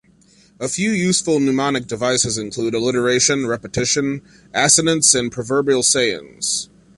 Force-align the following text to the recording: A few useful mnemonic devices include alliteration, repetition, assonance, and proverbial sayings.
A 0.59 0.67
few 0.67 0.89
useful 0.89 1.39
mnemonic 1.39 1.85
devices 1.85 2.35
include 2.35 2.73
alliteration, 2.73 3.45
repetition, 3.45 4.23
assonance, 4.51 5.13
and 5.13 5.31
proverbial 5.31 5.83
sayings. 5.83 6.69